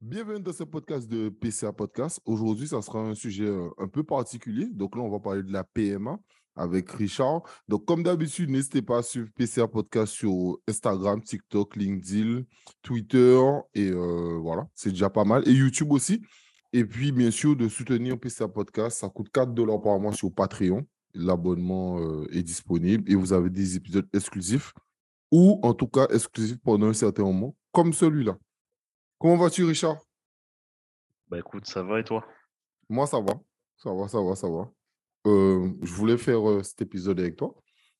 [0.00, 2.20] Bienvenue dans ce podcast de PCA Podcast.
[2.24, 4.66] Aujourd'hui, ça sera un sujet euh, un peu particulier.
[4.70, 6.20] Donc là, on va parler de la PMA
[6.54, 7.42] avec Richard.
[7.66, 12.42] Donc, comme d'habitude, n'hésitez pas à suivre PCA Podcast sur Instagram, TikTok, LinkedIn,
[12.80, 13.40] Twitter.
[13.74, 15.42] Et euh, voilà, c'est déjà pas mal.
[15.48, 16.22] Et YouTube aussi.
[16.72, 19.00] Et puis, bien sûr, de soutenir PCA Podcast.
[19.00, 20.86] Ça coûte 4 dollars par mois sur Patreon.
[21.12, 24.72] L'abonnement euh, est disponible et vous avez des épisodes exclusifs
[25.32, 28.38] ou en tout cas exclusifs pendant un certain moment, comme celui-là.
[29.20, 29.98] Comment vas-tu, Richard?
[31.26, 32.24] Bah écoute, ça va et toi?
[32.88, 33.34] Moi, ça va.
[33.76, 34.70] Ça va, ça va, ça va.
[35.26, 37.52] Euh, je voulais faire euh, cet épisode avec toi.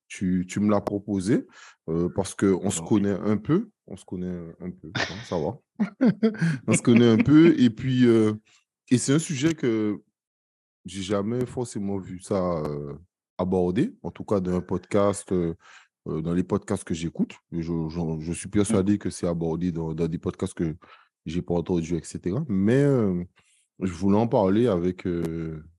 [0.07, 1.45] Tu, tu me l'as proposé
[1.89, 3.69] euh, parce qu'on se connaît un peu.
[3.89, 5.59] On se connaît un peu, hein, ça va.
[6.69, 7.59] on se connaît un peu.
[7.61, 8.05] Et puis,
[8.89, 10.01] et c'est un sujet que
[10.85, 12.63] j'ai jamais forcément vu ça
[13.39, 15.35] abordé, en tout cas dans un podcast,
[16.07, 17.35] dans les podcasts que j'écoute.
[17.51, 20.77] Je, je, je, suis persuadé que c'est abordé dans, dans, des podcasts que
[21.29, 22.37] j'ai pas entendu, etc.
[22.49, 22.83] Mais
[23.81, 25.07] je voulais en parler avec,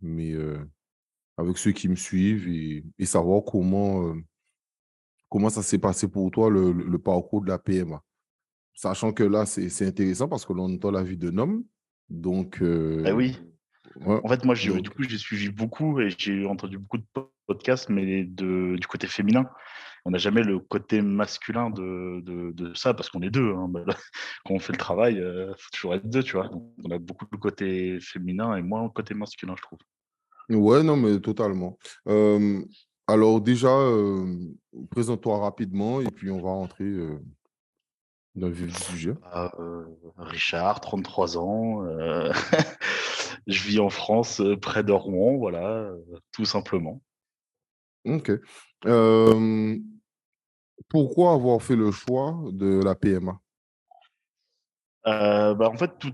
[0.02, 0.36] mes,
[1.38, 4.16] avec ceux qui me suivent et, savoir comment,
[5.30, 8.02] comment ça s'est passé pour toi, le, le, parcours de la PMA.
[8.74, 11.64] Sachant que là, c'est intéressant parce que l'on entend la vie d'un homme.
[12.10, 12.62] Donc.
[12.62, 13.38] Ben oui.
[14.06, 17.06] en fait, moi, du coup, j'ai suivi beaucoup et j'ai entendu beaucoup de
[17.46, 19.50] podcasts, mais de, du côté féminin
[20.06, 23.54] on n'a jamais le côté masculin de, de, ça parce qu'on est deux.
[23.54, 23.72] Hein.
[24.46, 26.50] Quand on fait le travail, il euh, faut toujours être deux, tu vois.
[26.84, 29.80] on a beaucoup de côté féminin et moins le côté masculin, je trouve.
[30.50, 31.78] Ouais, non, mais totalement.
[33.08, 33.76] alors déjà,
[34.90, 36.92] présente-toi rapidement et puis on va rentrer
[38.36, 39.14] dans le vif du sujet.
[39.22, 39.86] Bah, euh,
[40.18, 41.86] Richard, 33 ans.
[41.86, 42.32] Euh,
[43.48, 45.92] je vis en France, près de Rouen, voilà,
[46.32, 47.02] tout simplement.
[48.06, 48.32] Ok.
[50.90, 53.40] Pourquoi avoir fait le choix de la PMA
[55.06, 56.14] bah, En fait, tout,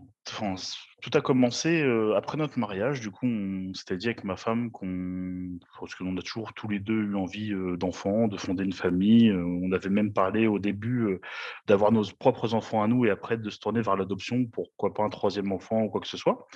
[1.14, 1.81] a commencé
[2.16, 3.00] après notre mariage.
[3.00, 7.03] Du coup, on s'était dit avec ma femme qu'on, parce a toujours tous les deux
[7.03, 9.31] eu envie d'enfants, de fonder une famille.
[9.31, 11.19] on avait même parlé au début
[11.68, 15.03] d'avoir nos propres enfants à nous et après de se tourner vers l'adoption, pourquoi pas
[15.03, 16.47] un troisième enfant ou quoi que ce soit.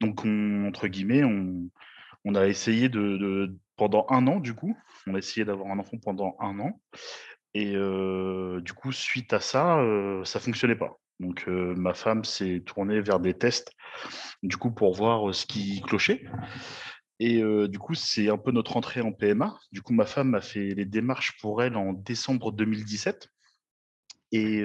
[0.00, 1.70] Donc, entre guillemets, on,
[2.26, 4.76] on a essayé de, pendant un an, du coup,
[5.06, 6.80] on a essayé d'avoir un enfant pendant un an.
[7.54, 9.78] Et du coup, suite à ça,
[10.24, 10.98] ça fonctionnait pas.
[11.20, 13.72] Donc, ma femme s'est tournée vers des tests,
[14.42, 16.24] du coup, pour voir ce qui clochait.
[17.18, 19.58] Et du coup, c'est un peu notre entrée en PMA.
[19.72, 23.28] Du coup, ma femme a fait les démarches pour elle en décembre 2017.
[24.32, 24.64] Et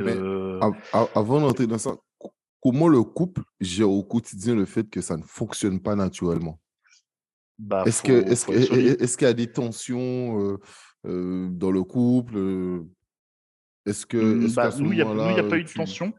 [0.91, 1.95] avant d'entrer dans ça,
[2.61, 6.59] comment le couple gère au quotidien le fait que ça ne fonctionne pas naturellement?
[7.57, 10.57] Bah, est-ce qu'il est y a des tensions
[11.03, 12.37] dans le couple
[13.85, 16.13] Est-ce que, mmh, bah, nous, il n'y a, pas eu de tension.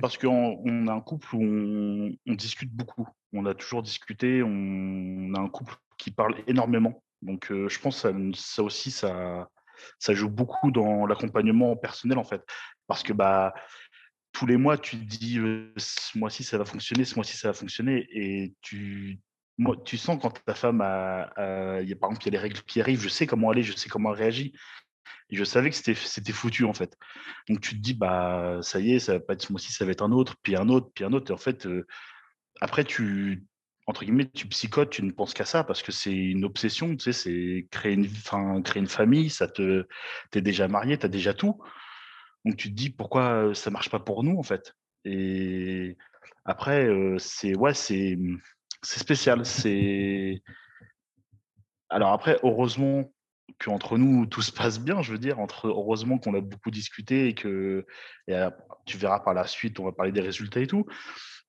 [0.00, 3.08] Parce qu'on a un couple où on, discute beaucoup.
[3.32, 4.42] On a toujours discuté.
[4.42, 7.02] On a un couple qui parle énormément.
[7.22, 9.48] Donc, je pense que ça, aussi, ça,
[9.98, 12.42] ça joue beaucoup dans l'accompagnement personnel, en fait.
[12.86, 13.54] Parce que bah,
[14.32, 15.38] tous les mois, tu te dis,
[15.76, 18.06] ce mois-ci, ça va fonctionner, ce mois-ci, ça va fonctionner.
[18.10, 19.20] Et tu
[19.60, 22.80] moi, tu sens quand ta femme a, par exemple, il y a les règles qui
[22.80, 24.54] arrivent, je sais comment aller, je sais comment elle réagit.
[25.30, 26.96] Je savais que c'était foutu, en fait.
[27.46, 29.84] Donc, tu te dis, bah, ça y est, ça va pas être ce mois-ci, ça
[29.84, 31.30] va être un autre, puis un autre, puis un autre.
[31.30, 31.86] Et en fait, euh,
[32.62, 33.44] après, tu,
[33.86, 37.04] entre guillemets, tu psychotes, tu ne penses qu'à ça parce que c'est une obsession, tu
[37.04, 39.86] sais, c'est créer une, fin, créer une famille, ça te,
[40.30, 41.60] t'es déjà marié, tu as déjà tout.
[42.46, 44.74] Donc, tu te dis, pourquoi ça marche pas pour nous, en fait?
[45.04, 45.98] Et
[46.46, 48.18] après, euh, c'est, ouais, c'est,
[48.82, 49.44] c'est spécial.
[49.44, 50.42] C'est
[51.90, 53.12] alors après, heureusement
[53.58, 55.02] qu'entre nous tout se passe bien.
[55.02, 57.84] Je veux dire, entre heureusement qu'on a beaucoup discuté et que
[58.86, 60.86] tu verras par la suite, on va parler des résultats et tout.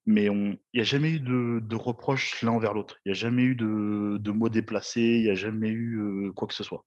[0.08, 2.98] Mais il n'y a jamais eu de, reproches l'un envers l'autre.
[3.06, 5.02] Il n'y a jamais eu de, mots déplacés.
[5.02, 6.84] Il n'y a jamais eu quoi que ce soit.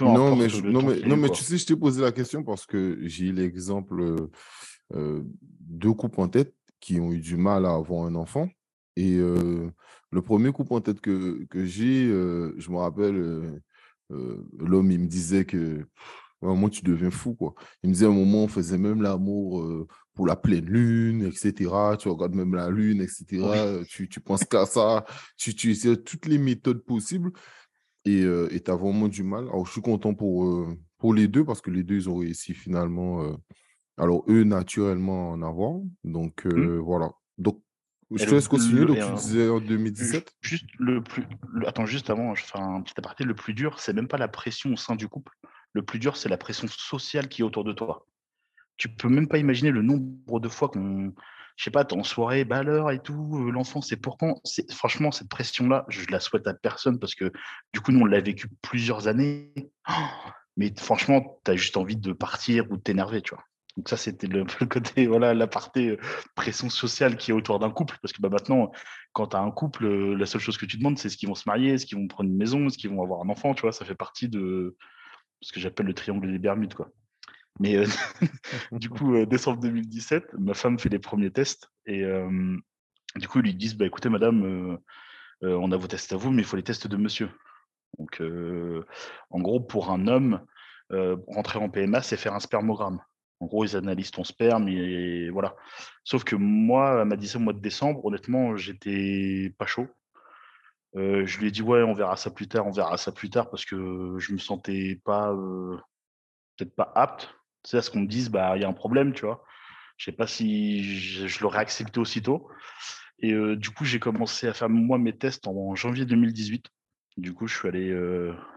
[0.00, 2.98] non, mais, non, mais, non, mais tu sais, je t'ai posé la question parce que
[3.02, 4.28] j'ai l'exemple
[4.90, 8.48] de couples en tête qui ont eu du mal à avoir un enfant.
[8.98, 13.60] Et le premier coup en tête que, que j'ai, je me rappelle,
[14.10, 15.86] l'homme, il me disait que
[16.42, 17.34] moi, tu deviens fou.
[17.34, 17.54] Quoi.
[17.82, 21.70] Il me disait à un moment, on faisait même l'amour pour la pleine lune, etc.
[21.98, 23.84] Tu regardes même la lune, etc.
[23.88, 25.04] Tu, tu penses qu'à ça.
[25.36, 27.30] Tu, tu essaies toutes les méthodes possibles
[28.04, 28.22] et
[28.64, 29.44] tu as vraiment du mal.
[29.44, 30.66] Alors, je suis content pour,
[30.98, 33.36] pour les deux parce que les deux, ils ont réussi finalement.
[33.96, 35.80] alors, eux, naturellement, en avoir.
[36.04, 36.78] Donc, mmh.
[36.78, 37.10] voilà.
[37.36, 37.62] Donc,
[38.14, 41.24] je te laisse continuer, donc tu disais en 2017 Juste le plus.
[41.66, 43.24] attends, juste avant, je fais un petit aparté.
[43.24, 45.32] Le plus dur, c'est même pas la pression au sein du couple.
[45.74, 48.06] Le plus dur, c'est la pression sociale qui est autour de toi.
[48.78, 51.12] Tu peux même pas imaginer le nombre de fois qu'on.
[51.56, 54.40] je sais pas, t'es en soirée, bah l'heure et tout, l'enfant, c'est pour quand?
[54.70, 57.30] Franchement, cette pression-là, je la souhaite à personne parce que
[57.74, 59.52] du coup, nous, on l'a vécu plusieurs années.
[60.56, 63.44] mais franchement, tu as juste envie de partir ou de t'énerver, tu vois.
[63.78, 65.92] Donc ça, c'était le, côté, voilà, la partie
[66.34, 67.96] pression sociale qui est autour d'un couple.
[68.02, 68.72] Parce que bah, maintenant,
[69.12, 71.36] quand tu as un couple, la seule chose que tu demandes, c'est ce qu'ils vont
[71.36, 73.62] se marier, est-ce qu'ils vont prendre une maison, est-ce qu'ils vont avoir un enfant, tu
[73.62, 73.70] vois?
[73.70, 74.76] Ça fait partie de
[75.42, 76.90] ce que j'appelle le triangle des Bermudes, quoi.
[77.60, 77.84] Mais
[78.72, 82.04] du coup, décembre 2017, ma femme fait les premiers tests et
[83.16, 84.78] du coup, ils lui disent bah, écoutez, madame,
[85.42, 87.30] on a vos tests à vous, mais il faut les tests de monsieur.
[87.98, 88.20] Donc,
[89.30, 90.44] en gros, pour un homme,
[91.28, 93.00] rentrer en PMA, c'est faire un spermogramme.
[93.40, 94.68] En gros, ils analysent ton sperme
[95.30, 95.54] voilà.
[96.04, 98.04] Sauf que moi, elle m'a dit ça au mois de décembre.
[98.04, 99.86] Honnêtement, j'étais pas chaud.
[100.94, 103.50] je lui ai dit ouais, on verra ça plus tard, on verra ça plus tard
[103.50, 105.34] parce que je me sentais pas
[106.56, 107.34] peut-être pas apte.
[107.64, 109.44] Sais, à ce qu'on me dise bah il y a un problème, tu vois.
[109.96, 112.48] Je sais pas si je, l'aurais accepté aussitôt.
[113.20, 116.66] Et du coup, j'ai commencé à faire moi mes tests en janvier 2018.
[117.16, 117.92] Du coup, je suis allé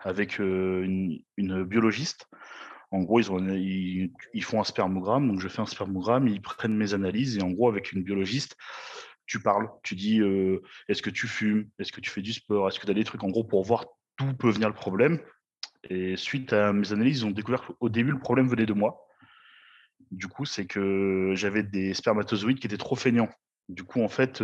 [0.04, 2.28] avec une, biologiste.
[2.92, 5.28] En gros, ils, ont, ils, font un spermogramme.
[5.28, 7.38] Donc, je fais un spermogramme, ils prennent mes analyses.
[7.38, 8.58] Et en gros, avec une biologiste,
[9.26, 9.70] tu parles.
[9.84, 10.22] Tu dis
[10.90, 13.06] est-ce que tu fumes Est-ce que tu fais du sport Est-ce que tu as des
[13.06, 13.86] trucs En gros, pour voir
[14.18, 15.20] d'où peut venir le problème.
[15.90, 19.08] Et suite à mes analyses, ils ont découvert qu'au début, le problème venait de moi.
[20.12, 23.30] Du coup, c'est que j'avais des spermatozoïdes qui étaient trop feignants.
[23.70, 24.44] Du coup, en fait,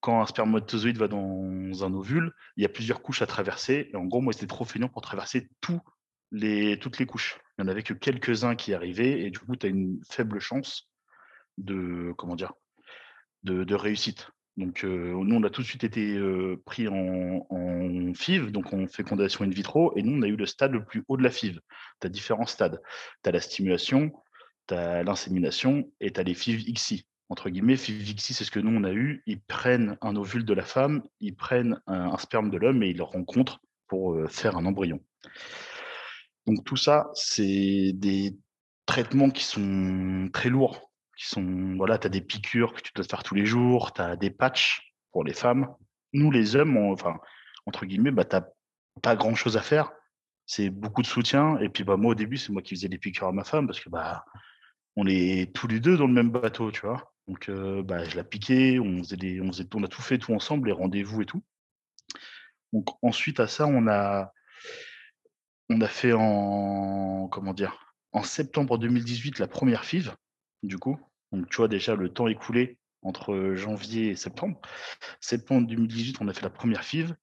[0.00, 3.90] quand un spermatozoïde va dans un ovule, il y a plusieurs couches à traverser.
[3.92, 5.48] Et en gros, moi, c'était trop feignant pour traverser
[6.80, 7.38] toutes les couches.
[7.58, 9.22] Il n'y en avait que quelques-uns qui arrivaient.
[9.22, 10.88] Et du coup, tu as une faible chance
[11.58, 12.52] de, comment dire,
[13.42, 14.30] de, réussite.
[14.56, 16.18] Donc, nous, on a tout de suite été
[16.64, 20.46] pris en, en, FIV, donc on fécondation in vitro, et nous, on a eu le
[20.46, 21.60] stade le plus haut de la FIV.
[22.00, 22.80] Tu as différents stades.
[23.22, 24.12] Tu as la stimulation,
[24.68, 28.58] tu as l'insémination et tu as les FIV XI entre guillemets, FIVXI, c'est ce que
[28.58, 29.22] nous, on a eu.
[29.24, 32.96] Ils prennent un ovule de la femme, ils prennent un, sperme de l'homme et ils
[32.96, 35.00] le rencontrent pour euh, faire un embryon.
[36.46, 38.36] Donc tout ça, c'est des
[38.86, 40.90] traitements qui sont très lourds.
[41.16, 44.00] Qui sont, voilà, tu as des piqûres que tu dois faire tous les jours, tu
[44.00, 45.74] as des patchs pour les femmes.
[46.12, 47.20] Nous, les hommes, enfin,
[47.66, 48.44] entre guillemets, bah, tu n'as
[49.02, 49.92] pas grand-chose à faire.
[50.46, 51.58] C'est beaucoup de soutien.
[51.58, 53.66] Et puis bah, moi, au début, c'est moi qui faisais les piqûres à ma femme
[53.66, 54.24] parce que bah,
[54.96, 57.12] on est tous les deux dans le même bateau, tu vois?
[57.28, 57.48] Donc,
[57.84, 61.22] bah, je l'ai piqué, on, faisait on, on a tout fait tout ensemble, les rendez-vous
[61.22, 61.44] et tout.
[62.72, 64.32] Donc, ensuite à ça, on a,
[65.70, 70.14] on a fait en, comment dire, en septembre 2018 la première FIV,
[70.62, 71.00] du coup.
[71.32, 74.60] Donc, tu vois, déjà, le temps écoulé entre janvier et septembre.
[75.20, 77.14] Septembre 2018, on a fait la première FIV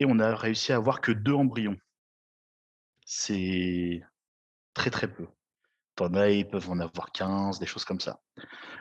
[0.00, 1.76] et on a réussi à avoir que deux embryons.
[3.06, 4.02] C'est
[4.74, 5.26] très, très peu
[6.28, 8.20] ils peuvent en avoir 15, des choses comme ça.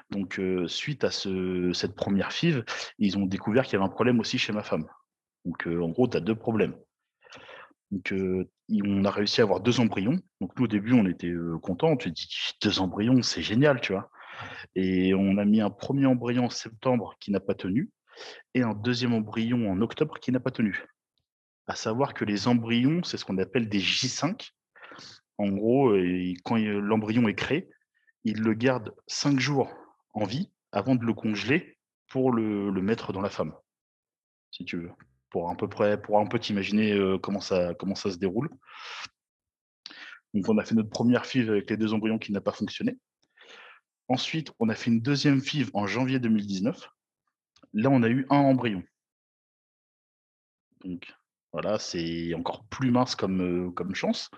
[0.10, 2.64] Donc, suite à cette première FIV,
[3.00, 4.88] ils ont découvert qu'il y avait un problème aussi chez ma femme.
[5.46, 6.76] Donc, en gros, tu as deux problèmes.
[7.92, 8.14] Donc,
[8.69, 10.19] on a réussi à avoir deux embryons.
[10.42, 11.90] Donc, nous, au début, on était contents.
[11.90, 12.28] On s'est dit,
[12.62, 14.10] deux embryons, c'est génial, tu vois?
[14.75, 17.90] Et on a mis un premier embryon en septembre qui n'a pas tenu
[18.54, 20.86] et un deuxième embryon en octobre qui n'a pas tenu.
[21.68, 24.52] À savoir que les embryons, c'est ce qu'on appelle des J5.
[25.38, 25.94] En gros,
[26.44, 27.70] quand l'embryon est créé,
[28.24, 29.72] il le garde cinq jours
[30.13, 31.78] en vie avant de le congeler
[32.10, 33.53] pour le, mettre dans la femme,
[34.51, 34.91] si tu veux,
[35.29, 38.50] pour un peu t'imaginer comment ça, comment ça se déroule.
[40.34, 42.98] Donc, on a fait notre première FIV avec les deux embryons qui n'a pas fonctionné.
[44.10, 46.89] Ensuite, on a fait une deuxième FIV en janvier 2019.
[47.74, 48.84] Là, on a eu un embryon.
[50.84, 51.13] Donc,
[51.51, 54.29] voilà, c'est encore plus mince comme, comme chance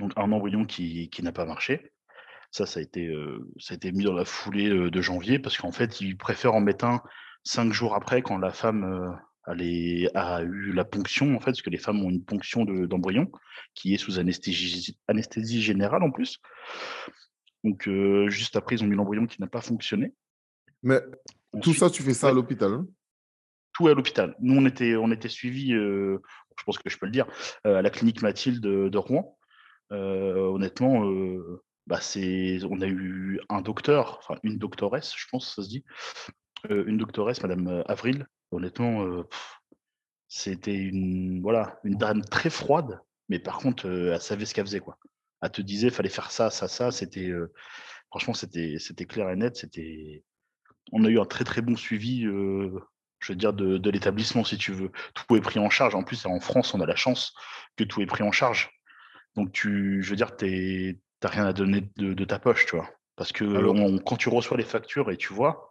[0.00, 1.92] donc un embryon qui, n'a pas marché.
[2.50, 3.14] Ça, ça a, été,
[3.60, 6.60] ça a été mis dans la foulée de janvier parce qu'en fait, ils préfèrent en
[6.60, 7.02] mettre un
[7.44, 11.78] cinq jours après quand la femme a eu la ponction, en fait, parce que les
[11.78, 13.30] femmes ont une ponction d'embryon
[13.74, 16.38] qui est sous anesthésie, anesthésie générale en plus.
[17.64, 17.88] Donc,
[18.28, 20.14] juste après, ils ont mis l'embryon qui n'a pas fonctionné.
[20.82, 21.00] Mais
[21.62, 22.86] tout ça, tu fais ça à l'hôpital hein?
[23.72, 24.34] Tout à l'hôpital.
[24.40, 26.18] Nous, on était, on était suivis, je
[26.64, 27.26] pense que je peux le dire,
[27.64, 29.36] à la clinique Mathilde de Rouen.
[29.92, 35.62] Euh, honnêtement, euh, bah on a eu un docteur, enfin une doctoresse, je pense, ça
[35.62, 35.84] se dit,
[36.28, 36.32] euh,
[36.68, 38.26] une doctoresse, Madame Avril.
[38.50, 39.24] Honnêtement,
[40.28, 44.80] c'était une, voilà, une dame très froide, mais par contre, elle savait ce qu'elle faisait,
[44.80, 44.98] quoi.
[45.42, 46.90] Elle te disait, fallait faire ça, ça, ça.
[46.90, 47.32] C'était,
[48.10, 49.56] franchement, c'était, c'était clair et net.
[49.56, 50.24] C'était,
[50.92, 52.26] on a eu un très très bon suivi
[53.20, 54.90] je veux dire, de, de l'établissement, si tu veux.
[55.14, 55.94] Tout est pris en charge.
[55.94, 57.34] En plus, en France, on a la chance
[57.76, 58.70] que tout est pris en charge.
[59.36, 62.88] Donc, tu, je veux dire, tu n'as rien à donner de, ta poche, tu vois.
[63.16, 63.44] Parce que
[63.98, 65.69] quand tu reçois les factures et tu vois.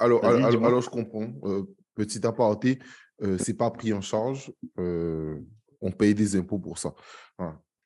[0.00, 1.28] Alors, alors, je comprends.
[1.44, 1.62] Euh,
[1.94, 2.78] petit aparté,
[3.22, 4.52] euh, c'est pas pris en charge.
[4.78, 5.38] Euh,
[5.80, 6.94] on paye des impôts pour ça.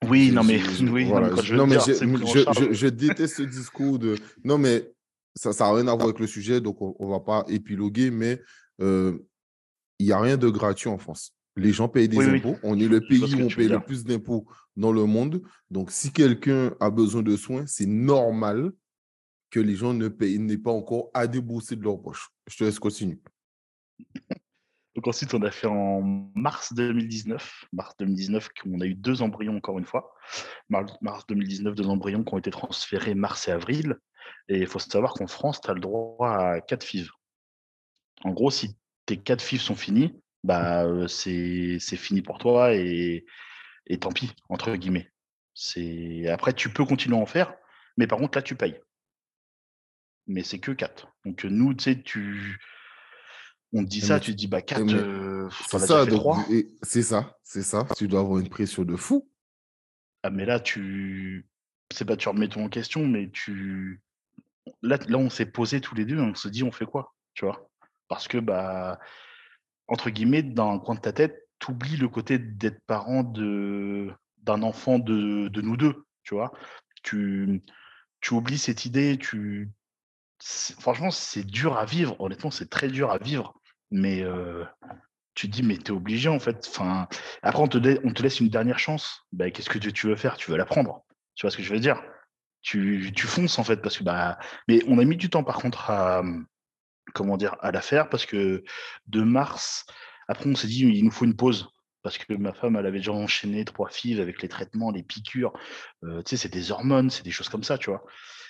[0.09, 0.61] Oui, non, mais,
[0.91, 1.07] oui,
[1.53, 4.17] non, mais je, déteste ce discours de.
[4.45, 4.91] Non, mais
[5.35, 8.41] ça n'a rien à voir avec le sujet, donc on ne va pas épiloguer, mais
[8.81, 9.19] euh,
[9.99, 11.35] il n'y a rien de gratuit en France.
[11.57, 12.57] Les gens payent des impôts.
[12.63, 14.47] On est le pays où on paye le plus d'impôts
[14.77, 15.43] dans le monde.
[15.71, 18.73] Donc, si quelqu'un a besoin de soins, c'est normal
[19.51, 22.31] que les gens ne payent, n'aient pas encore à débourser de leur poche.
[22.47, 23.21] Je te laisse continuer.
[24.97, 26.03] Donc ensuite, on a fait en
[26.35, 27.67] mars 2019.
[27.73, 30.15] Mars 2019, on a eu deux embryons encore une fois.
[30.69, 33.97] Mars 2019, deux embryons qui ont été transférés mars et avril.
[34.49, 37.09] Et il faut savoir qu'en France, tu as le droit à quatre FIV.
[38.25, 38.77] En gros, si
[39.07, 43.25] tes quatre FIV sont finis, bah, euh, c'est fini pour toi et,
[43.87, 45.11] et tant pis, entre guillemets.
[46.29, 47.55] Après, tu peux continuer à en faire,
[47.97, 48.81] mais par contre, là, tu payes.
[50.31, 51.13] Mais c'est que quatre.
[51.25, 52.59] Donc nous, tu sais, tu
[53.73, 56.05] on te dit ça, tu te dis, bah 4, euh, c'est ça,
[56.83, 57.87] c'est ça, c'est ça.
[57.97, 59.29] Tu dois avoir une pression de fou.
[60.23, 61.47] Ah, mais là, tu.
[61.93, 64.03] C'est pas tu remets tout en question, mais tu.
[64.83, 67.45] Là, là on s'est posé tous les deux, on se dit, on fait quoi Tu
[67.45, 67.71] vois?
[68.09, 68.99] Parce que, bah,
[69.89, 74.11] entre guillemets, dans un coin de ta tête, tu oublies le côté d'être parent de
[74.39, 76.53] d'un enfant de, de, nous deux, tu vois?
[77.03, 77.63] Tu,
[78.21, 79.71] tu oublies cette idée, tu.
[80.43, 82.17] Franchement, c'est dur à vivre.
[82.21, 84.25] Honnêtement, c'est très dur à vivre mais
[85.35, 86.67] tu dis, mais tu es obligé en fait.
[86.69, 87.09] Enfin,
[87.43, 89.23] après, on te, laisse une dernière chance.
[89.33, 90.37] Bah, Qu'est-ce que tu veux faire?
[90.37, 91.05] Tu veux la prendre.
[91.35, 92.03] Tu vois ce que je veux dire?
[92.63, 93.81] Tu, fonces en fait.
[93.83, 96.23] Parce que, bah, mais on a mis du temps par contre à,
[97.15, 98.65] comment à la faire parce que
[99.07, 99.87] de mars,
[100.29, 101.71] après, on s'est dit, il nous faut une pause.
[102.03, 105.53] Parce que ma femme, elle avait déjà enchaîné trois filles avec les traitements, les piqûres.
[106.03, 108.05] tu sais, c'est des hormones, c'est des choses comme ça, tu vois.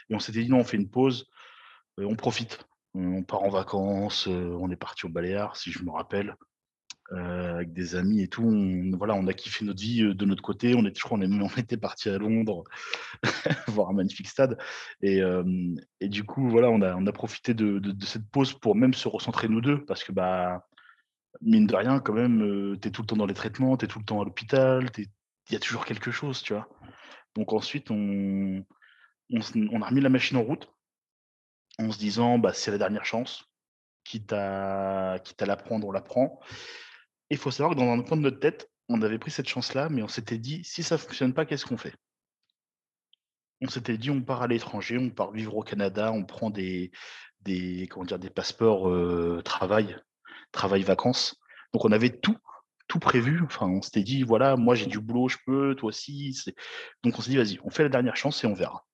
[0.08, 1.28] Et on s'était dit, non, on fait une pause,
[2.04, 6.36] on profite on part en vacances, on est parti au Baléares, si je me rappelle,
[7.12, 8.44] avec des amis et tout.
[8.44, 10.74] On, voilà, on a kiffé notre vie de notre côté.
[10.74, 12.64] On, est, je crois on, était parti à Londres
[13.68, 14.58] voir un magnifique stade.
[15.02, 15.22] Et,
[16.00, 19.84] du coup, voilà, on a, profité de, cette pause pour même se recentrer nous deux,
[19.84, 20.66] parce que, bah,
[21.40, 23.88] mine de rien, quand même, tu es tout le temps dans les traitements, tu es
[23.88, 26.44] tout le temps à l'hôpital, il y a toujours quelque chose.
[27.36, 28.64] Donc ensuite, on
[29.32, 30.68] a remis la machine en route
[31.80, 33.44] en se disant bah, c'est la dernière chance,
[34.04, 36.40] quitte à, quitte la prendre, on la prend.
[37.30, 39.88] Il faut savoir que dans un coin de notre tête, on avait pris cette chance-là,
[39.88, 41.94] mais on s'était dit si ça ne fonctionne pas, qu'est-ce qu'on fait?
[43.62, 46.90] On s'était dit on part à l'étranger, on part vivre au Canada, on prend des,
[47.42, 49.96] des, comment dire, des passeports euh, travail,
[50.52, 51.36] travail-vacances.
[51.72, 52.36] Donc on avait tout,
[52.88, 53.42] tout prévu.
[53.44, 56.36] Enfin, on s'était dit voilà, moi j'ai du boulot, je peux, toi aussi.
[57.04, 58.84] Donc on s'est dit vas-y, on fait la dernière chance et on verra.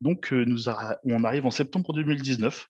[0.00, 2.68] Donc, nous on arrive en septembre 2019,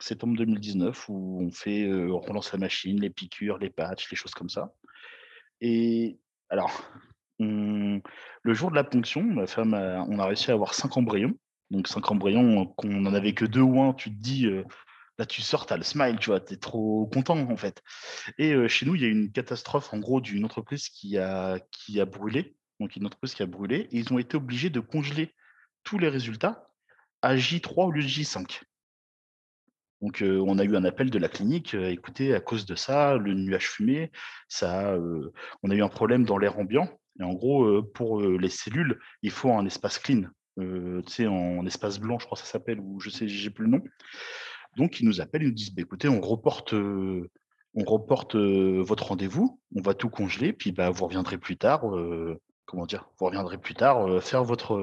[0.00, 4.34] septembre 2019, où on fait, on relance la machine, les piqûres, les patchs, les choses
[4.34, 4.72] comme ça.
[5.60, 6.90] Et alors,
[7.38, 8.02] le
[8.54, 11.34] jour de la ponction, ma femme, on a réussi à avoir cinq embryons.
[11.70, 14.48] Donc, cinq embryons, qu'on n'en avait que deux ou un, tu te dis,
[15.18, 17.82] là, tu sors, tu as le smile, tu vois, tu es trop content, en fait.
[18.36, 22.00] Et chez nous, il y a une catastrophe, en gros, d'une entreprise qui a, qui
[22.00, 22.56] a brûlé.
[22.80, 23.88] Donc, une entreprise qui a brûlé.
[23.92, 25.32] Et ils ont été obligés de congeler
[25.84, 26.68] tous les résultats
[27.22, 28.62] à J3 au lieu de J5.
[30.02, 31.72] Donc, on a eu un appel de la clinique.
[31.74, 34.12] écoutez, à cause de ça, le nuage fumé,
[34.48, 34.98] ça,
[35.62, 36.90] on a eu un problème dans l'air ambiant.
[37.18, 40.24] Et en gros, pour les cellules, il faut un espace clean.
[40.58, 43.82] en espace blanc, je crois que ça s'appelle, ou je sais, j'ai plus le nom.
[44.76, 49.58] Donc, ils nous appellent, ils nous disent, bah, écoutez, on reporte, on reporte votre rendez-vous,
[49.74, 51.84] on va tout congeler, puis bah, vous reviendrez plus tard,
[52.66, 54.76] comment dire, vous reviendrez plus tard faire votre,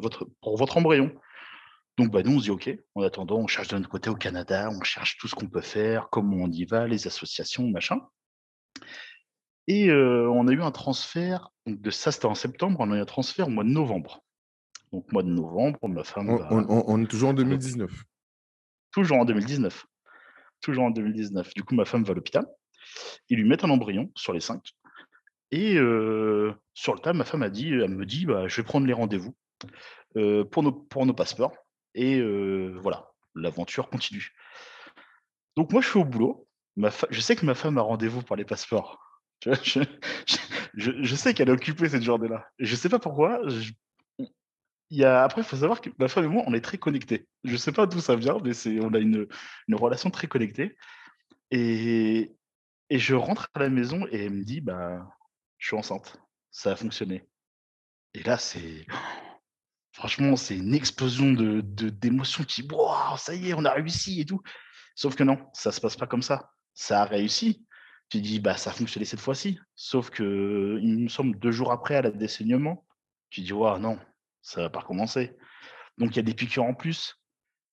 [0.00, 1.12] votre, pour votre embryon.
[1.96, 4.14] Donc, bah, nous, on se dit, OK, en attendant, on cherche de notre côté au
[4.14, 8.00] Canada, on cherche tout ce qu'on peut faire, comment on y va, les associations, machin.
[9.66, 13.00] Et on a eu un transfert, donc de ça, c'était en septembre, on a eu
[13.00, 14.22] un transfert au mois de novembre.
[14.92, 16.30] Donc, mois de novembre, ma femme.
[16.30, 17.90] On, est toujours en 2019.
[18.92, 19.86] Toujours en 2019.
[20.62, 21.52] Toujours en 2019.
[21.54, 22.46] Du coup, ma femme va à l'hôpital.
[23.28, 24.72] Ils lui mettent un embryon sur les cinq.
[25.50, 25.74] Et
[26.74, 28.92] sur le tas, ma femme a dit, elle me dit, bah, je vais prendre les
[28.92, 29.34] rendez-vous
[30.50, 31.56] pour, nos, pour nos passeports.
[31.94, 32.20] Et
[32.80, 34.32] voilà, l'aventure continue.
[35.56, 36.46] Donc moi, je suis au boulot.
[36.76, 39.00] Ma je sais que ma femme a rendez-vous pour les passeports.
[40.74, 42.46] Je, sais qu'elle est occupée cette journée-là.
[42.58, 43.40] Je ne sais pas pourquoi.
[44.18, 45.24] Il y a...
[45.24, 47.26] Après, il faut savoir que ma femme et moi, on est très connectés.
[47.42, 48.78] Je ne sais pas d'où ça vient, mais c'est...
[48.80, 49.26] on a une,
[49.66, 50.76] une relation très connectée.
[51.50, 52.32] Et...
[52.90, 55.08] et je rentre à la maison et elle me dit, bah,
[55.58, 56.16] je suis enceinte.
[56.50, 57.28] Ça a fonctionné.
[58.14, 58.86] Et là, c'est
[59.92, 62.44] franchement, c'est une explosion de, d'émotions.
[62.44, 62.68] Tu dis,
[63.18, 64.40] ça y est, on a réussi et tout.
[64.94, 66.50] Sauf que non, ça se passe pas comme ça.
[66.74, 67.66] Ça a réussi.
[68.08, 69.58] Tu dis, bah, ça a fonctionné cette fois-ci.
[69.74, 72.86] Sauf que, il me semble, deux jours après, à la désaignement,
[73.28, 73.98] tu dis, ouais, non,
[74.40, 75.36] ça va pas recommencer.
[75.98, 77.16] Donc, il y a des piqûres en plus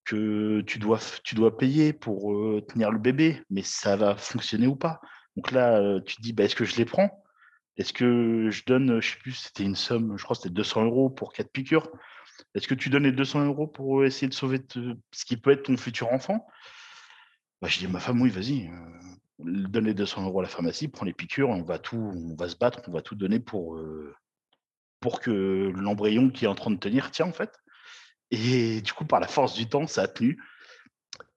[0.04, 2.34] que tu dois, tu dois payer pour
[2.68, 5.00] tenir le bébé, mais ça va fonctionner ou pas.
[5.36, 7.25] Donc là, tu te dis, bah, est-ce que je les prends?
[7.78, 10.86] Est-ce que je donne, je sais plus, c'était une somme, je crois que c'était 200
[10.86, 11.90] euros pour quatre piqûres.
[12.54, 15.64] Est-ce que tu donnes les 200 euros pour essayer de sauver ce qui peut être
[15.64, 16.48] ton futur enfant?
[17.62, 18.70] Bah, Je dis à ma femme, oui, vas-y,
[19.40, 22.48] donne les 200 euros à la pharmacie, prends les piqûres, on va tout, on va
[22.48, 23.78] se battre, on va tout donner pour,
[25.02, 27.52] pour que l'embryon qui est en train de tenir tient en fait.
[28.32, 30.42] Et du coup, par la force du temps, ça a tenu.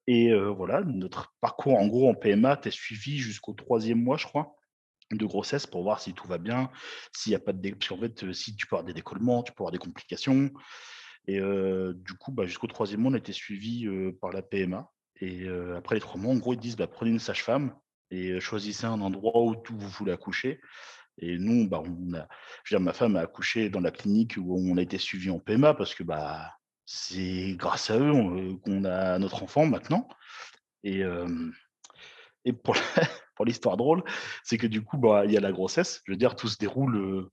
[0.07, 4.27] Et voilà, notre parcours en gros en PMA, tu es suivi jusqu'au troisième mois, je
[4.27, 4.58] crois,
[5.17, 6.71] de grossesse pour voir si tout va bien,
[7.13, 7.71] s'il n'y a pas de.
[7.71, 10.51] Parce fait, si tu peux avoir des décollements, tu peux avoir des complications.
[11.27, 13.87] Et du coup, bah, jusqu'au troisième mois, on a été suivi
[14.21, 14.91] par la PMA.
[15.21, 15.47] Et
[15.77, 17.75] après les trois mois, en gros, ils disent bah, prenez une sage-femme
[18.11, 20.61] et choisissez un endroit où vous voulez accoucher.
[21.19, 22.29] Et nous, bah, on a,
[22.65, 25.31] je veux dire, ma femme a accouché dans la clinique où on a été suivi
[25.31, 26.53] en PMA parce que bah,
[26.87, 30.09] c'est grâce à eux qu'on a notre enfant maintenant.
[30.85, 31.03] Et,
[32.45, 32.77] et pour,
[33.45, 34.03] l'histoire drôle,
[34.43, 36.03] c'est que du coup, bah, il y a la grossesse.
[36.07, 37.29] Je veux dire, tout se déroule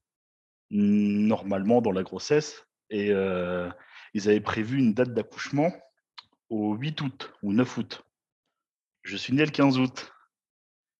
[0.71, 2.65] normalement dans la grossesse.
[2.89, 5.71] Et ils avaient prévu une date d'accouchement
[6.49, 8.03] au 8 août ou 9 août.
[9.03, 10.13] Je suis né le 15 août.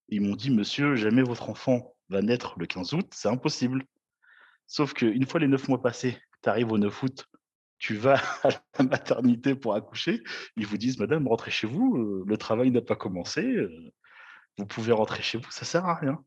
[0.10, 3.84] Ils m'ont dit, monsieur, jamais votre enfant va naître le 15 août, c'est impossible.
[4.68, 7.26] Sauf qu'une fois les 9 mois passés, tu arrives au 9 août,
[7.78, 10.22] tu vas à la maternité pour accoucher,
[10.56, 13.92] ils vous disent, madame, rentrez chez vous, euh, le travail n'a pas commencé, euh,
[14.58, 16.24] vous pouvez rentrer chez vous, ça sert à rien.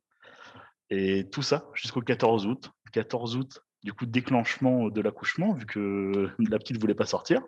[0.90, 2.70] Et tout ça jusqu'au 14 août.
[2.92, 7.42] 14 août, du coup, déclenchement de l'accouchement, vu que la petite ne voulait pas sortir.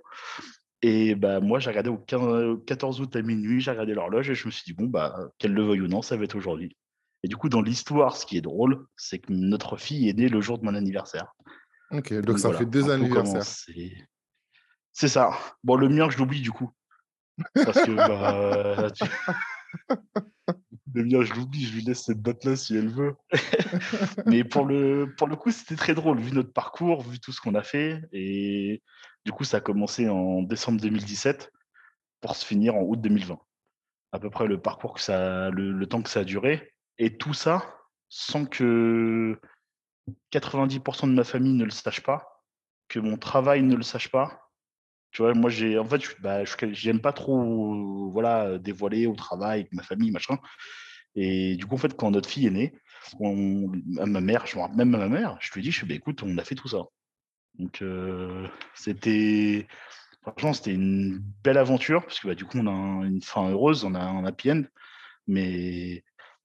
[0.83, 4.47] Et bah, moi, j'ai regardé au 14 août à minuit, j'ai regardé l'horloge et je
[4.47, 6.77] me suis dit, bon, bah, qu'elle le veuille ou non, ça va être aujourd'hui.
[7.23, 10.29] Et du coup, dans l'histoire, ce qui est drôle, c'est que notre fille est née
[10.29, 11.35] le jour de mon anniversaire.
[11.91, 13.45] Ok, donc, ça fait deux anniversaires.
[14.93, 15.31] C'est ça.
[15.63, 16.71] Bon, le mien, je l'oublie du coup.
[17.55, 18.89] Parce que bah,
[20.95, 23.15] le mien, je l'oublie, je lui laisse cette date-là si elle veut.
[24.27, 27.41] Mais pour le, pour le coup, c'était très drôle, vu notre parcours, vu tout ce
[27.41, 28.03] qu'on a fait.
[28.13, 28.83] Et
[29.25, 31.51] du coup, ça a commencé en décembre 2017
[32.21, 33.39] pour se finir en août 2020.
[34.13, 36.73] À peu près le parcours que ça, le temps que ça a duré.
[36.99, 37.77] Et tout ça
[38.11, 39.41] sans que
[40.33, 42.45] 90% de ma famille ne le sache pas,
[42.89, 44.50] que mon travail ne le sache pas.
[45.13, 49.73] Tu vois, moi, j'ai, en fait, bah, j'aime pas trop, voilà, dévoiler au travail avec
[49.73, 50.39] ma famille, machin.
[51.17, 52.73] Et du coup, en fait, quand notre fille est née,
[53.99, 55.85] à ma mère, je me rappelle même à ma mère, je lui ai dit, je
[55.87, 56.85] bah, écoute, on a fait tout ça.
[57.59, 59.67] Donc, euh, c'était,
[60.23, 63.85] franchement, c'était une belle aventure, parce que bah, du coup, on a une fin heureuse,
[63.85, 64.63] on a un happy end,
[65.27, 66.05] mais,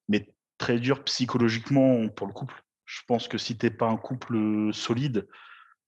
[0.09, 2.63] mais très dur psychologiquement pour le couple.
[2.85, 5.27] Je pense que si tu n'es pas un couple solide,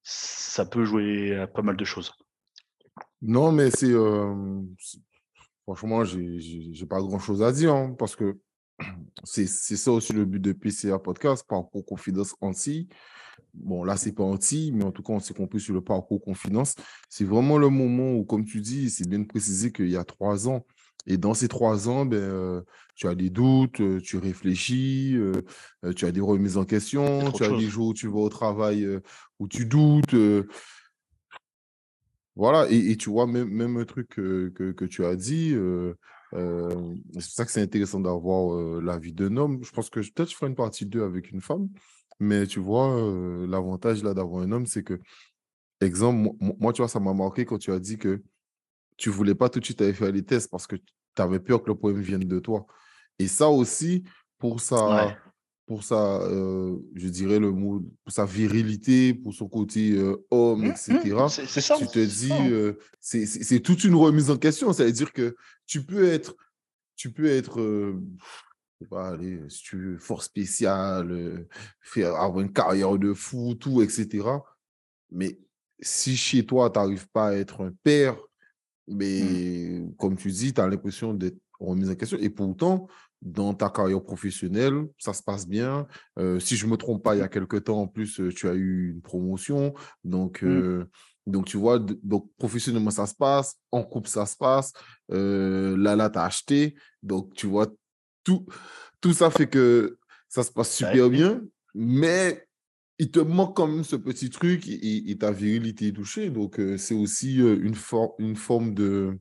[0.04, 2.14] ça peut jouer à pas mal de choses.
[3.22, 3.94] Non, mais c'est.
[5.64, 8.38] franchement, j'ai pas grand chose à dire hein, parce que
[9.24, 12.88] c'est ça aussi le but de PCA Podcast, Parcours Confidence Anti.
[13.54, 16.22] Bon, là, c'est pas anti, mais en tout cas, on s'est compris sur le parcours
[16.22, 16.76] confidence.
[17.10, 20.04] C'est vraiment le moment où, comme tu dis, c'est bien de préciser qu'il y a
[20.04, 20.64] trois ans,
[21.08, 22.62] et dans ces trois ans, ben, euh,
[22.96, 25.42] tu as des doutes, euh, tu réfléchis, euh,
[25.96, 28.86] tu as des remises en question, tu as des jours où tu vas au travail
[29.40, 30.16] où tu doutes.
[32.38, 35.56] Voilà, et, tu vois, même, un truc que, tu as dit,
[36.32, 39.64] c'est pour ça que c'est intéressant d'avoir l'avis d'un homme.
[39.64, 41.68] Je pense que peut-être je ferai une partie 2 avec une femme,
[42.20, 42.96] mais tu vois,
[43.48, 45.00] l'avantage là d'avoir un homme, c'est que,
[45.82, 48.22] exemple, moi, tu vois, ça m'a marqué quand tu as dit que
[48.98, 51.64] tu voulais pas tout de suite aller faire les tests parce que tu avais peur
[51.64, 52.68] que le problème vienne de toi.
[53.20, 54.04] Et ça aussi,
[54.38, 55.18] pour sa,
[55.68, 60.64] pour sa euh, je dirais le mot, pour sa virilité, pour son côté euh, homme,
[60.64, 60.98] mmh, etc.
[61.14, 64.74] Mmh, ça, tu te dis, euh, c'est toute une remise en question.
[64.74, 65.36] C'est-à-dire que
[65.68, 66.36] tu peux être,
[66.96, 71.46] tu peux être, je sais pas, aller, si tu veux, force spéciale,
[71.82, 74.26] faire, avoir une carrière de fou, tout, etc.
[75.12, 75.38] Mais
[75.80, 78.18] si chez toi, tu n'arrives pas à être un père,
[78.88, 78.96] Mmh.
[78.96, 82.18] Mais comme tu dis, tu as l'impression d'être remis en question.
[82.20, 82.88] Et pourtant,
[83.22, 85.88] dans ta carrière professionnelle, ça se passe bien.
[86.40, 88.54] si je ne me trompe pas, il y a quelques temps, en plus, tu as
[88.54, 89.74] eu une promotion.
[90.04, 90.86] Donc, mmh.
[91.26, 93.56] donc tu vois, donc professionnellement, ça se passe.
[93.72, 94.74] En couple, ça se passe.
[95.10, 96.76] là, là, tu as acheté.
[97.02, 97.68] Donc, tu vois,
[98.24, 98.46] tout,
[99.02, 99.98] tout ça fait que
[100.30, 101.42] ça se passe super bien.
[101.74, 102.48] Mais
[103.00, 106.30] il te manque quand même ce petit truc et, ta virilité est touchée.
[106.30, 107.76] Donc, euh, c'est aussi euh, une,
[108.20, 109.18] une forme de,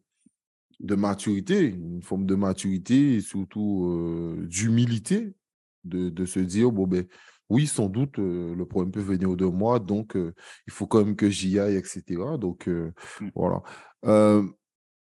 [0.80, 5.34] de maturité, une forme de maturité et surtout euh, d'humilité
[5.84, 7.06] de, se dire, bon, ben,
[7.48, 11.30] oui, sans doute, le problème peut venir de moi, donc il faut quand même que
[11.30, 12.02] j'y aille, etc.
[12.40, 13.30] Donc, mmh.
[13.36, 13.62] voilà.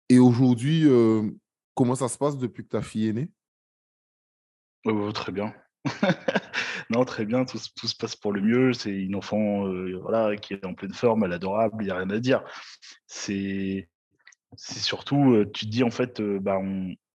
[0.09, 0.87] et aujourd'hui,
[1.75, 3.29] comment ça se passe depuis que ta fille est née?
[4.85, 5.53] Oh, Très bien.
[6.89, 8.73] non, très bien, tout, se passe pour le mieux.
[8.73, 11.97] C'est une enfant voilà, qui est en pleine forme, elle est adorable, il n'y a
[11.97, 12.43] rien à dire.
[13.05, 13.87] C'est
[14.55, 16.59] surtout, tu te dis en fait, bah,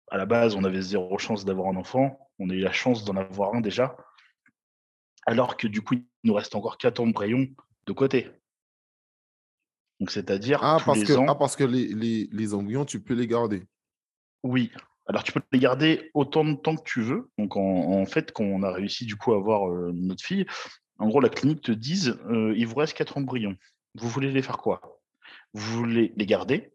[0.10, 2.20] à la base, on avait zéro chance d'avoir un enfant.
[2.40, 3.96] On a eu la chance d'en avoir un déjà.
[5.26, 7.48] Alors que du coup, il nous reste encore quatre embryons
[7.86, 8.30] de côté.
[10.00, 10.60] Donc, c'est-à-dire.
[10.64, 13.64] Ah, parce, que, ah, parce que les, les embryons, tu peux les garder.
[14.44, 14.72] Oui,
[15.06, 17.30] alors, tu peux les garder autant de temps que tu veux.
[17.38, 20.46] Donc, en, fait, quand on a réussi du coup à avoir euh, notre fille,
[21.00, 23.56] en gros, la clinique te dise euh, il vous reste quatre embryons.
[23.96, 25.02] Vous voulez les faire quoi?
[25.54, 26.72] Vous voulez les garder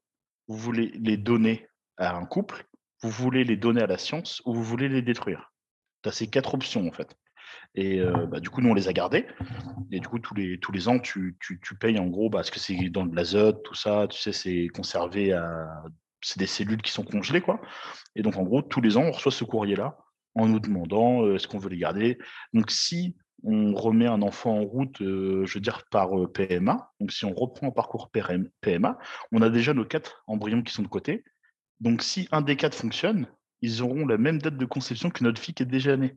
[0.49, 2.67] Vous voulez les donner à un couple
[3.03, 5.53] Vous voulez les donner à la science Ou vous voulez les détruire?
[6.03, 7.17] Tu as ces quatre options, en fait.
[7.75, 9.27] Et euh, bah, du coup, nous, on les a gardés.
[9.93, 12.59] Et du coup, tous les, tous les ans, tu, tu, payes en gros, parce que
[12.59, 15.69] c'est dans de l'azote, tout ça, tu sais, c'est conservé à
[16.21, 17.61] c'est des cellules qui sont congelées, quoi.
[18.17, 19.97] Et donc, en gros, tous les ans, on reçoit ce courrier-là
[20.35, 22.19] en nous demandant euh, est-ce qu'on veut les garder?
[22.53, 26.93] Donc, si on remet un enfant en route, euh, je veux dire, par euh, PMA,
[27.01, 28.99] donc si on reprend un parcours PMA,
[29.33, 31.25] on a déjà nos quatre embryons qui sont de côté.
[31.81, 33.29] Donc, si un des quatre fonctionne,
[33.61, 36.17] ils auront la même date de conception que notre fille qui est déjà née.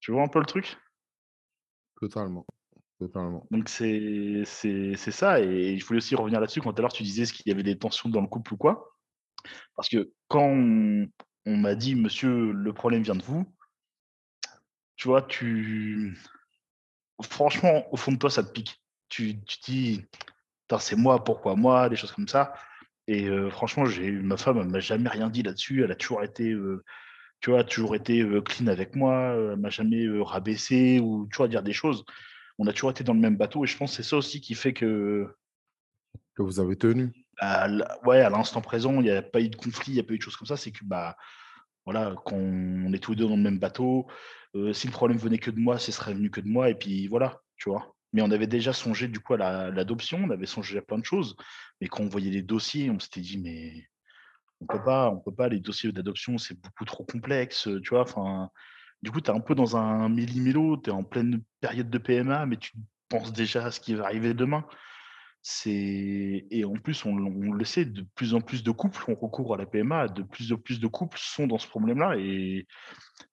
[0.00, 0.76] Tu vois un peu le truc?
[2.00, 2.46] Totalement.
[2.98, 3.46] Totalement.
[3.50, 4.44] Donc c'est
[4.96, 5.40] ça.
[5.40, 7.62] Et je voulais aussi revenir là-dessus quand tout à l'heure tu disais qu'il y avait
[7.62, 8.96] des tensions dans le couple ou quoi.
[9.74, 11.08] Parce que quand on,
[11.46, 13.44] m'a dit, monsieur, le problème vient de vous,
[14.96, 16.16] tu vois, tu.
[17.22, 18.82] Franchement, au fond de toi, ça te pique.
[19.08, 20.04] Tu, tu te dis,
[20.80, 22.54] c'est moi, pourquoi moi, des choses comme ça.
[23.06, 25.84] Et euh, franchement, j'ai ma femme, elle m'a jamais rien dit là-dessus.
[25.84, 26.84] Elle a toujours été, euh,
[27.40, 29.34] tu vois, toujours été euh, clean avec moi.
[29.52, 32.04] Elle m'a jamais rabaissé ou, tu vois, dire des choses
[32.58, 34.40] on a toujours été dans le même bateau et je pense que c'est ça aussi
[34.40, 35.34] qui fait que.
[36.34, 37.12] Que vous avez tenu.
[37.38, 37.68] À,
[38.04, 40.14] ouais, à l'instant présent, il n'y a pas eu de conflit, il n'y a pas
[40.14, 40.56] eu de choses comme ça.
[40.56, 41.16] C'est que, bah,
[41.86, 44.06] voilà, qu'on est tous les deux dans le même bateau.
[44.54, 46.68] Euh, si le problème venait que de moi, ce serait venu que de moi.
[46.68, 47.94] Et puis voilà, tu vois.
[48.12, 51.04] Mais on avait déjà songé du coup à l'adoption, on avait songé à plein de
[51.04, 51.36] choses.
[51.80, 53.86] Mais quand on voyait les dossiers, on s'était dit, mais
[54.60, 58.02] on peut pas, on peut pas, les dossiers d'adoption, c'est beaucoup trop complexe, tu vois.
[58.02, 58.50] Enfin,
[59.02, 61.98] du coup, tu es un peu dans un millimilo, tu es en pleine période de
[61.98, 62.72] PMA, mais tu
[63.08, 64.64] penses déjà à ce qui va arriver demain.
[65.66, 69.56] Et en plus, on, le sait, de plus en plus de couples ont recours à
[69.56, 72.16] la PMA, de plus en plus de couples sont dans ce problème-là.
[72.18, 72.66] Et,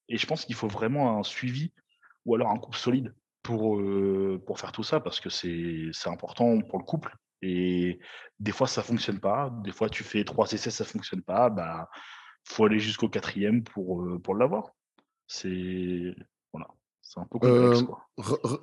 [0.09, 1.73] je pense qu'il faut vraiment un suivi
[2.25, 6.77] ou alors un couple solide pour, euh, faire tout ça, parce que c'est important pour
[6.79, 7.15] le couple.
[7.41, 7.99] Et
[8.39, 9.51] des fois, ça fonctionne pas.
[9.63, 11.49] Des fois, tu fais trois essais, ça fonctionne pas.
[11.49, 11.89] Bah,
[12.45, 14.69] faut aller jusqu'au quatrième pour, euh, pour l'avoir.
[15.27, 16.15] C'est
[16.53, 16.67] voilà,
[17.13, 17.83] c'est un peu complexe.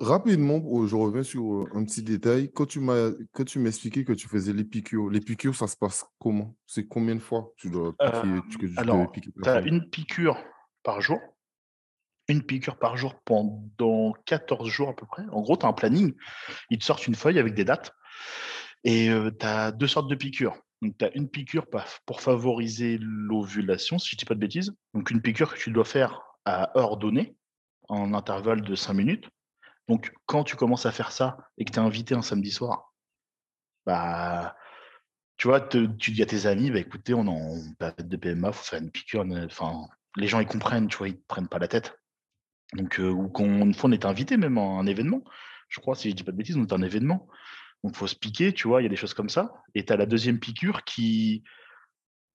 [0.01, 2.51] rapidement, je reviens sur un petit détail.
[2.51, 5.77] Quand tu m'as quand tu m'expliquais que tu faisais les piqûres, les piqûres, ça se
[5.77, 6.55] passe comment?
[6.65, 7.53] C'est combien de fois?
[7.57, 10.37] Tu dois piquer, alors, tu as une piqûre
[10.83, 11.19] par jour.
[12.27, 15.23] Une piqûre par jour pendant 14 jours à peu près.
[15.31, 16.13] En gros, tu as un planning.
[16.69, 17.91] Ils te sortent une feuille avec des dates.
[18.83, 19.09] Et
[19.39, 20.57] tu as deux sortes de piqûres.
[20.81, 21.65] Donc, tu as une piqûre
[22.05, 24.73] pour favoriser l'ovulation, si je ne dis pas de bêtises.
[24.93, 27.35] Donc, une piqûre que tu dois faire à heure donnée,
[27.91, 29.29] en intervalle de 5 minutes.
[29.87, 32.93] Donc, quand tu commences à faire ça et que tu es invité un samedi soir,
[33.85, 34.55] bah,
[35.37, 38.63] tu vois, tu dis à tes amis, bah, écoutez, on en période de PMA, faut
[38.63, 39.25] faire une piqûre.
[39.45, 41.99] Enfin, les gens, ils comprennent, tu vois, ils ne prennent pas la tête.
[42.73, 45.23] Donc, euh, ou qu'on, on est invité même à un événement.
[45.67, 47.27] Je crois, si je dis pas de bêtises, on est un événement.
[47.83, 49.51] Donc, faut se piquer, tu vois, il y a des choses comme ça.
[49.75, 51.43] Et tu as la deuxième piqûre qui,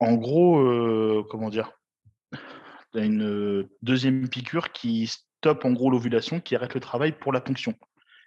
[0.01, 1.73] en gros, euh, comment dire
[2.93, 7.33] tu as une deuxième piqûre qui stoppe en gros l'ovulation, qui arrête le travail pour
[7.33, 7.75] la ponction.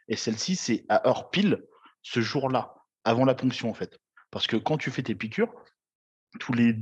[0.08, 1.64] Et celle-ci, c'est à heure pile,
[2.02, 4.00] ce jour-là, avant la ponction en fait.
[4.32, 5.52] Parce que quand tu fais tes piqûres,
[6.40, 6.76] tous les,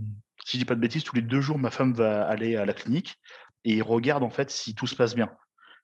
[0.45, 2.65] si je dis pas de bêtises, tous les deux jours, ma femme va aller à
[2.65, 3.15] la clinique
[3.63, 5.35] et regarde en fait si tout se passe bien.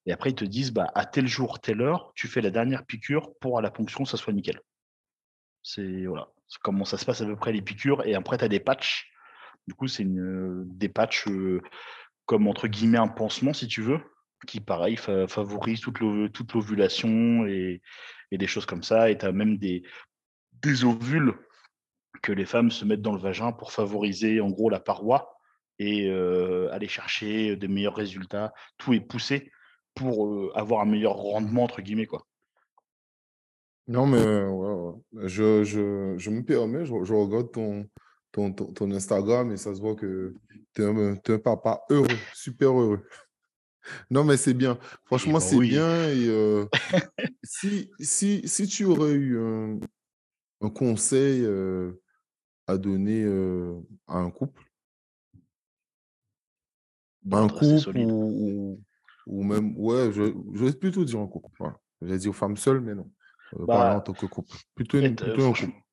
[0.06, 2.86] Et après, ils te disent, bah, à tel jour, telle heure, tu fais la dernière
[2.86, 4.60] piqûre pour à la ponction, ça soit nickel.
[5.62, 6.27] C'est voilà,
[6.62, 8.06] comment ça se passe à peu près les piqûres.
[8.06, 9.13] Et après, tu as des patchs
[9.67, 11.27] du coup, c'est des patchs
[12.25, 13.99] comme entre guillemets un pansement, si tu veux,
[14.45, 17.82] qui pareil favorise toute l'ovulation et,
[18.32, 19.10] des choses comme ça.
[19.12, 19.84] Et tu as même des,
[20.62, 21.34] des ovules
[22.21, 25.38] que les femmes se mettent dans le vagin pour favoriser en gros la paroi
[25.77, 26.10] et
[26.71, 28.53] aller chercher des meilleurs résultats.
[28.77, 29.51] Tout est poussé
[29.93, 32.08] pour avoir un meilleur rendement, entre guillemets.
[32.08, 32.25] Quoi.
[33.88, 34.21] Non, mais
[35.27, 37.86] Je, je, je, me permets, je, regarde ton,
[38.32, 40.36] ton, ton, Instagram et ça se voit que
[40.73, 43.06] tu es, un papa heureux, super heureux.
[44.10, 44.78] Non, mais c'est bien.
[45.06, 46.10] Franchement, bah c'est bien.
[46.10, 46.30] Et
[47.43, 49.80] si, si, si tu aurais eu un,
[50.62, 51.48] un conseil
[52.67, 53.26] à donner
[54.08, 54.63] à un couple,
[57.32, 58.80] un couple ou,
[59.28, 61.50] ou, même, ouais, je, je vais plutôt dire un couple.
[62.02, 63.10] Je vais dire aux femmes seules, mais non.
[63.60, 64.56] Bah, en tant que couple.
[64.76, 65.72] Plutôt, euh, un couple.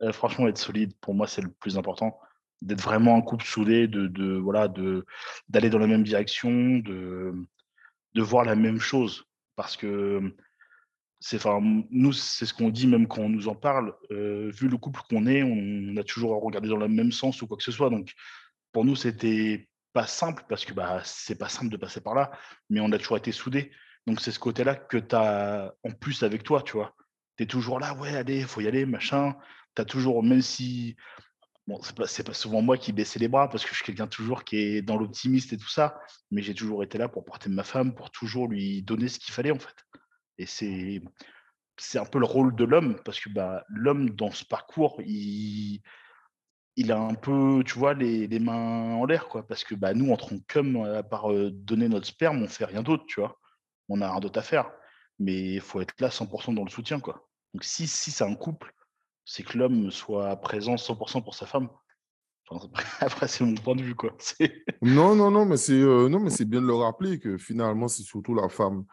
[0.00, 2.20] Euh, franchement, être solide, pour moi, c'est le plus important.
[2.62, 5.06] D'être vraiment un couple soudé, de, voilà, de
[5.48, 7.34] d'aller dans la même direction, de,
[8.16, 9.24] voir la même chose.
[9.54, 10.34] Parce que
[11.20, 11.40] c'est,
[11.90, 13.94] nous, c'est ce qu'on dit même quand on nous en parle.
[14.10, 17.56] vu le couple qu'on est, on, a toujours regardé dans le même sens ou quoi
[17.56, 17.90] que ce soit.
[17.90, 18.12] Donc,
[18.72, 22.30] pour nous, c'était pas simple parce que bah, c'est pas simple de passer par là,
[22.70, 23.70] mais on a toujours été soudés.
[24.06, 26.94] Donc, c'est ce côté-là que tu as en plus avec toi, tu vois.
[27.36, 29.36] Tu es toujours là, ouais, allez, faut y aller, machin.
[29.74, 30.96] Tu as toujours, même si.
[31.68, 34.42] Bon, c'est pas, souvent moi qui baissais les bras parce que je suis quelqu'un toujours
[34.44, 36.00] qui est dans l'optimiste et tout ça,
[36.30, 39.34] mais j'ai toujours été là pour porter ma femme, pour toujours lui donner ce qu'il
[39.34, 39.76] fallait, en fait.
[40.38, 41.02] Et c'est.
[41.80, 45.80] C'est un peu le rôle de l'homme, parce que bah, l'homme, dans ce parcours, il,
[46.90, 49.46] a un peu, tu vois, les, mains en l'air, quoi.
[49.46, 50.16] Parce que bah, nous, en
[50.48, 53.38] qu'homme, à part euh, donner notre sperme, on fait rien d'autre, tu vois
[53.88, 54.70] on a un d'autres à faire.
[55.18, 57.00] Mais il faut être là 100% dans le soutien.
[57.00, 57.28] Quoi.
[57.54, 58.72] Donc si, si c'est un couple,
[59.28, 61.68] c'est que l'homme soit présent 100% pour sa femme.
[63.00, 63.94] après, c'est mon point de vue.
[63.94, 64.16] Quoi.
[64.82, 67.88] non, non, non, mais c'est euh, non, mais c'est bien de le rappeler que finalement,
[67.88, 68.84] c'est surtout la femme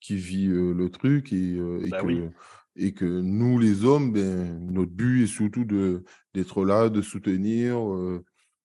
[0.00, 2.30] qui vit euh, le truc et, euh, et, bah que,
[2.74, 5.64] et, que, nous, les hommes, ben, notre but est surtout
[6.34, 7.78] d'être là, de soutenir.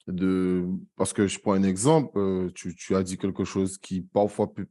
[0.07, 0.65] de...
[0.95, 4.65] Parce que je prends un exemple, tu, tu, as dit quelque chose qui parfois peut,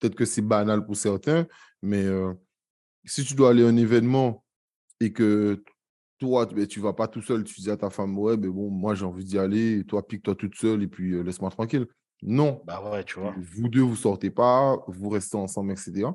[0.00, 1.46] Peut-être que c'est banal pour certains,
[1.82, 2.06] mais
[3.04, 4.42] si tu dois aller à un événement
[4.98, 5.62] et que
[6.20, 8.48] toi, tu ne ben, vas pas tout seul, tu dis à ta femme, ouais, mais
[8.48, 11.86] bon, moi j'ai envie d'y aller, toi, pique-toi toute seule et puis euh, laisse-moi tranquille.
[12.22, 12.62] Non.
[12.66, 13.34] Bah ouais, tu vois.
[13.38, 16.08] Vous deux, vous sortez pas, vous restez ensemble, etc.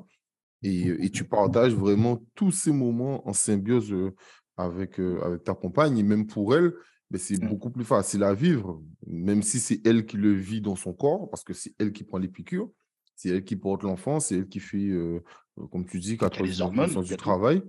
[0.62, 4.14] Et, et tu partages vraiment tous ces moments en symbiose euh,
[4.56, 5.98] avec, avec ta compagne.
[5.98, 6.72] Et même pour elle,
[7.10, 7.48] ben, c'est mmh.
[7.48, 11.28] beaucoup plus facile à vivre, même si c'est elle qui le vit dans son corps,
[11.30, 12.70] parce que c'est elle qui prend les piqûres.
[13.16, 15.22] C'est elle qui porte l'enfant, c'est elle qui fait, euh,
[15.58, 17.62] euh, comme tu dis, 80% du travail.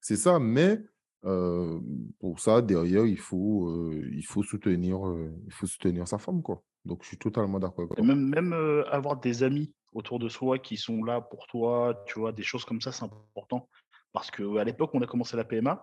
[0.00, 0.80] C'est ça, mais
[1.22, 4.98] pour ça, derrière, il faut, il faut, soutenir,
[5.46, 6.42] il faut soutenir sa femme.
[6.42, 6.62] Quoi.
[6.84, 7.88] Donc, je suis totalement d'accord.
[7.98, 8.52] Même, même
[8.90, 12.64] avoir des amis autour de soi qui sont là pour toi, tu vois, des choses
[12.64, 13.68] comme ça, c'est important.
[14.12, 15.82] Parce qu'à l'époque, on a commencé la PMA,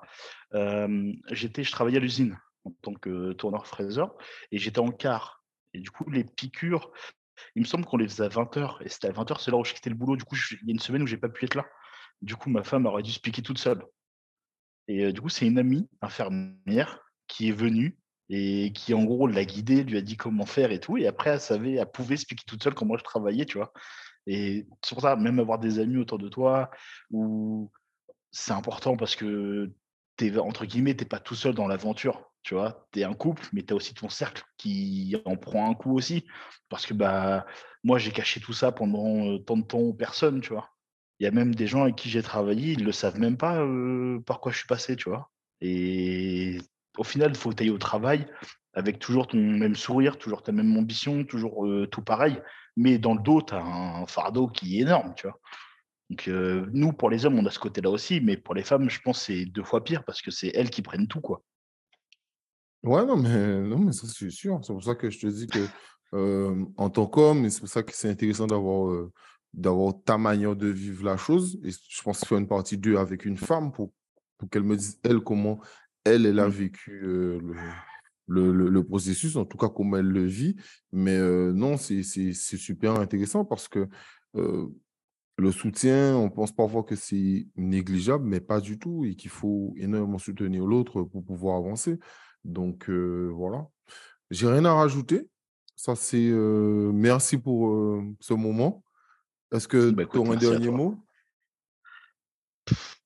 [1.31, 4.15] j'étais, je travaillais à l'usine en tant que tourneur fraiseur
[4.51, 5.43] et j'étais en quart.
[5.73, 6.91] Et du coup, les piqûres,
[7.55, 8.77] il me semble qu'on les faisait à 20h.
[8.83, 10.15] Et c'était à 20h, c'est là où je quittais le boulot.
[10.15, 11.65] Du coup, il y a une semaine où j'ai pas pu être là.
[12.21, 13.83] Du coup, ma femme aurait dû se piquer toute seule.
[14.87, 17.97] Et du coup, c'est une amie infirmière qui est venue
[18.29, 20.97] et qui, en gros, l'a guidée, lui a dit comment faire et tout.
[20.97, 23.71] Et après, elle savait, elle pouvait se piquer toute seule moi je travaillais, tu vois.
[24.27, 26.71] Et pour ça, même avoir des amis autour de toi,
[28.31, 29.71] c'est important parce que,
[30.19, 32.29] es, entre guillemets, t'es pas tout seul dans l'aventure.
[32.43, 35.69] Tu vois, tu es un couple, mais tu as aussi ton cercle qui en prend
[35.69, 36.25] un coup aussi.
[36.67, 37.45] Parce que bah,
[37.83, 40.72] moi, j'ai caché tout ça pendant tant de temps aux personnes, tu vois.
[41.23, 43.37] Il y a même des gens avec qui j'ai travaillé, ils ne le savent même
[43.37, 43.65] pas
[44.25, 45.31] par quoi je suis passé, tu vois.
[45.61, 46.57] Et
[46.97, 48.27] au final, il faut ailles au travail
[48.73, 52.41] avec toujours ton même sourire, toujours ta même ambition, toujours tout pareil.
[52.75, 55.39] Mais dans le dos, tu as un fardeau qui est énorme, tu vois.
[56.09, 56.27] Donc,
[56.73, 59.19] nous, pour les hommes, on a ce côté-là aussi, mais pour les femmes, je pense
[59.19, 61.41] que c'est deux fois pire parce que c'est elles qui prennent tout, quoi.
[62.83, 64.59] Ouais, non, mais, non, mais ça, c'est sûr.
[64.61, 65.65] C'est pour ça que je te dis que,
[66.75, 69.07] en tant qu'homme, c'est pour ça que c'est intéressant d'avoir
[69.53, 71.59] d'avoir ta manière de vivre la chose.
[71.63, 73.91] Et je pense faire une partie d'eux avec une femme pour,
[74.37, 75.59] pour qu'elle me dise, elle, comment
[76.03, 76.51] elle, elle a mmh.
[76.51, 77.39] vécu le,
[78.27, 80.55] le, le, processus, en tout cas, comment elle le vit.
[80.91, 81.19] Mais
[81.53, 83.87] non, c'est super intéressant parce que
[84.33, 89.73] le soutien, on pense parfois que c'est négligeable, mais pas du tout, et qu'il faut
[89.77, 91.99] énormément soutenir l'autre pour pouvoir avancer.
[92.43, 93.67] Donc voilà.
[94.31, 95.27] J'ai rien à rajouter.
[95.75, 96.31] Ça, c'est
[96.93, 98.82] merci pour ce moment.
[99.53, 100.97] Est-ce que bah, tu aurais un dernier mot?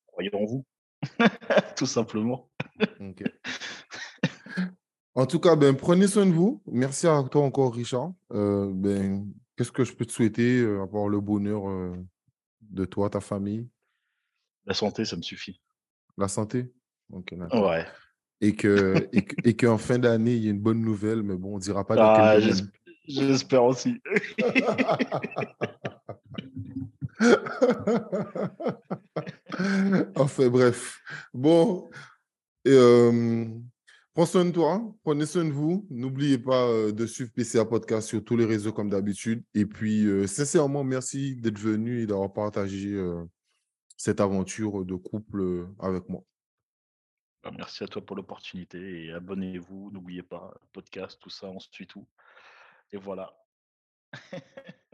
[0.07, 0.65] Croyez en vous,
[1.75, 2.49] tout simplement.
[5.13, 6.61] En tout cas, ben, prenez soin de vous.
[6.67, 8.13] Merci à toi encore, Richard.
[8.29, 11.95] ben, Qu'est-ce que je peux te souhaiter, à part le bonheur
[12.61, 13.67] de toi, ta famille?
[14.65, 15.61] La santé, ça me suffit.
[16.17, 16.71] La santé?
[17.11, 17.85] Ok, Ouais
[18.41, 19.09] et que
[19.43, 21.85] et qu'en fin d'année, il y a une bonne nouvelle, mais bon, on ne dira
[21.85, 22.39] pas dans ah,
[23.07, 24.01] J'espère aussi.
[30.15, 31.01] enfin, bref.
[31.33, 31.89] Bon.
[32.67, 33.45] Euh,
[34.13, 34.81] prends soin de toi.
[35.03, 35.87] Prenez soin de vous.
[35.89, 39.43] N'oubliez pas euh, de suivre PCA Podcast sur tous les réseaux comme d'habitude.
[39.53, 42.97] Et puis, euh, sincèrement, merci d'être venu et d'avoir partagé
[43.95, 46.23] cette aventure de couple avec moi.
[47.43, 49.91] Bah, merci à toi pour l'opportunité et abonnez-vous.
[49.91, 52.07] N'oubliez pas, podcast, tout ça, on suit tout.
[52.91, 53.33] Et voilà.